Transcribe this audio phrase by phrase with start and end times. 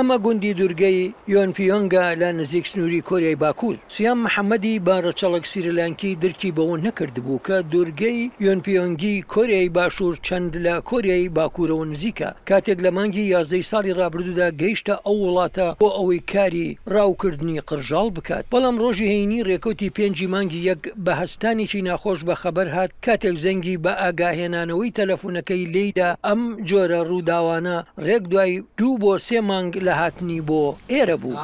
[0.00, 1.00] ئەمە گوندی دوورگەی
[1.34, 8.18] یۆنپیۆنگا لە نزیک سنووری کۆریای باکوور سیام محەممەدی بارەچەڵک سیرلانکی درکی بەوە نەکردبوو کە دوورگەی
[8.46, 14.94] یۆنپیۆنگی کۆریای باشوور چەند لە کۆریای باکوورەوە نزیکە کاتێک لە مانگی یازدەی ساڵی ڕابردودا گەیشتە
[15.06, 20.80] ئەو وڵاتە بۆ ئەوەی کاری ڕاوکردنی قژال بکات بەڵام ڕۆژی هەینی ڕێکوتی پێنجی مانگی یەک
[21.04, 27.76] بە هەستانێکی ناخۆش بە خەبەر هات کاتێک زەنگی بە ئاگاهێنانەوەی تەلەفونەکەی لیدا ئەم جۆرە ڕووداوانە
[28.06, 31.36] ڕێک دوای دوو بۆ سێ مانگ لە لە هاتنی بۆ ئێرە بوو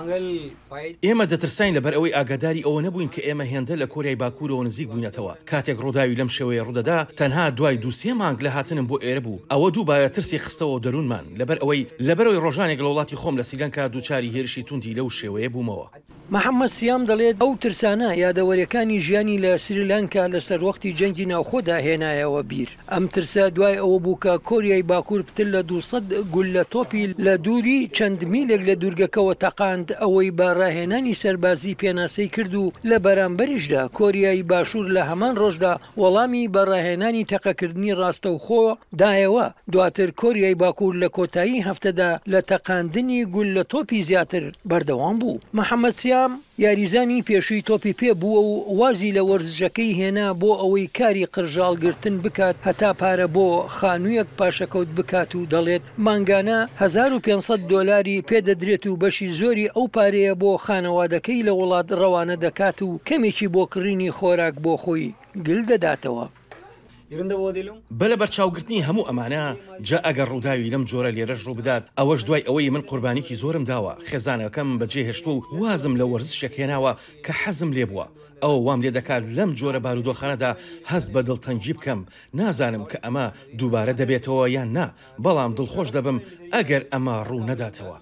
[1.04, 5.32] ئێمە دەترسین لەبەر ئەوەی ئاگاداری ئەوە نەبووین کە ئێمە هێندە لە کۆریای باکوورەوە نزیک بووینەتەوە
[5.50, 9.68] کاتێک ڕووداوی لەم شێوەیە ڕوودەدا تەنها دوای دووسێ مانگ لە هاتنم بۆ ئێرە بوو ئەوە
[9.74, 14.62] دووبارە ترسی خستەوە دەروونمان لەبەر ئەوەی لەبەرەوەی ڕۆژانێک لە وڵاتی خۆم لە سیلەنکە دووچاری هێرشی
[14.68, 15.86] توندی لەو شێوەیە بوومەوە.
[16.34, 22.70] محەممەد سیام دەڵێت ئەو ترسانە یادەوەریەکانی ژیانی لە سریلانکا لەسەر وەختی جەنگی ناوخۆدا هێنایەوە بیر
[22.92, 27.78] ئەم ترسە دوای ئەوە بووکە کۆریای باکوور پتل لە 200 گول لە تۆپی لە دووری
[27.96, 34.86] چەند میلێک لە دوورگەکەەوە تەقاند ئەوەی باڕاهێنانی سەربازی پێناسەی کرد و لە بەرامبەریشدا کۆریایی باشوور
[34.96, 38.62] لە هەمان ڕۆژدا وەڵامی بەڕاهێنانی تەقەکردنی ڕاستە و خۆ
[39.00, 45.40] دایەوە دواتر کۆریای باکوور لە کۆتایی هەفتەدا لە تەقاندنی گول لە تۆپی زیاتر بەردەوام بوو
[45.60, 46.32] محەممەد سیام شام
[46.64, 52.56] یاریزانی پێشووی تۆپی پێ بووە و وازی لە وەرزشەکەی هێنا بۆ ئەوەی کاری قژالگرتن بکات
[52.66, 53.46] هەتا پارە بۆ
[53.78, 60.52] خانوویەک پاشەکەوت بکات و دەڵێت مانگانە 1500 دلاری پێدەدرێت و بەشی زۆری ئەو پارەیە بۆ
[60.66, 65.06] خانەوادەکەی لە وڵات ڕەوانە دەکات و کەمێکی بۆ کڕینی خۆراک بۆ خۆی
[65.46, 66.26] گل دەداتەوە.
[67.96, 69.42] بە لە بەرچاوگرتنی هەموو ئەمانە
[69.88, 73.92] جا ئەگەر ڕووداوی لەم جۆرە لێرەش ڕوو بدات ئەوەش دوای ئەوەی من قوربانیکی زۆرم داوە
[74.08, 76.92] خێزانەکەم بەجێهێشت و وازم لە وەرزشێک هێناوە
[77.24, 78.06] کە حەزم لێ بووە
[78.42, 80.50] ئەو وام لێ دەکات لەم جۆرە بارودۆخانەدا
[80.90, 82.00] هەست بە دڵتەنجی بکەم
[82.38, 83.26] نازانم کە ئەمە
[83.58, 84.86] دووبارە دەبێتەوە یان نا
[85.24, 86.18] بەڵام دڵخۆش دەبم
[86.54, 87.96] ئەگەر ئەمە ڕوو نەداتەوە.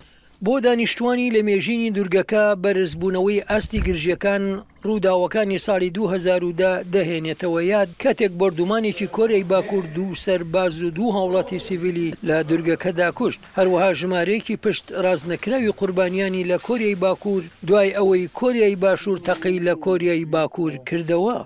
[0.47, 4.43] بۆ دانیشتوانی لە مێژینی دورگەکە بەرزبوونەوەی ئاستی گرژیەکان
[4.87, 12.09] ڕووداوەکانی ساڵی 2010 دەهێنێتەوە یاد کاتێک بردومانێکی کۆرەی باکوور دوو سەرباز و دوو هاوڵاتی سیڤلی
[12.29, 19.19] لە دورگەکەدا کوشت هەروەها ژمارەیەکی پشت ڕازنەکراوی قوربانیانی لە کۆریای باکوور دوای ئەوەی کۆریای باشوور
[19.29, 21.37] تەقی لە کۆریای باکوور کردەوە.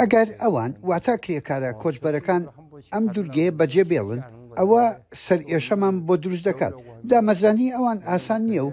[0.00, 2.42] ئەگەر ئەوان واتە کرێکارە کۆچبەرەکان
[2.94, 4.20] ئەم دورگێ بەجێ بێڵن
[4.58, 4.84] ئەوە
[5.24, 6.74] سەر ئێشەمان بۆ دروست دەکات
[7.10, 8.70] دامەزانی ئەوان ئاسان نییە و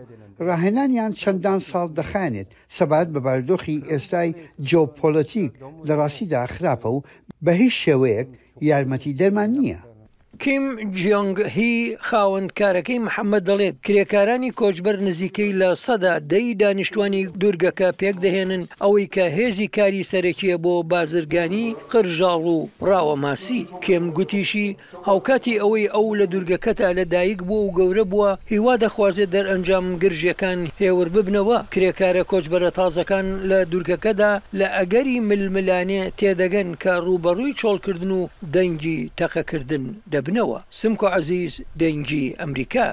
[0.48, 4.30] ڕاهێنانیان چەندان ساڵ دەخانێت سەبات بە باردۆخی ئێستای
[4.70, 5.52] جۆپۆلەتیک
[5.88, 7.04] لە ڕاستیدا خراپە و
[7.46, 8.28] بە هیچ شێوەیەک
[8.70, 9.80] یارمەتی دەرمان نییە.
[10.44, 10.64] کیم
[11.00, 11.76] جیۆنگ هی
[12.10, 19.26] خاوەندکارەکەی محەممەد دەڵێت کرێکارانی کۆچبەر نزیکەی لە سەدا دەی دانیشتوانی دوورگەکە پێک دەهێنن ئەوەی کە
[19.38, 22.58] هێزی کاری سەرەکیە بۆ بازرگانی قرژاڵ و
[22.88, 24.68] ڕاوەماسی کێم گوتیشی
[25.08, 31.08] هاوکاتی ئەوەی ئەو لە دوورگەکەتا لەدایک بوو و گەورە بووە هیوا دەخوازێت دەرئەنجام گرژیەکان هێور
[31.16, 38.22] ببنەوە کرێکارە کۆچبەرە تازەکان لە دوورگەکەدا لە ئەگەری ململانێ تێدەگەن کە ڕوبەڕووی چۆڵکردن و
[38.56, 42.88] دەنگی تەقەکردن دەبێت بنەوە سمكو عزيز دينجي أمريكا